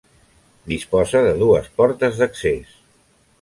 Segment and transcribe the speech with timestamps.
[0.71, 2.75] Disposa de dues portes d'accés.